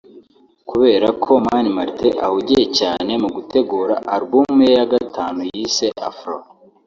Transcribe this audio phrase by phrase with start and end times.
[0.69, 6.35] Kubera ko Mani Martin ahugiye cyane mu gutegura album ye ya gatanu yise’ Afro’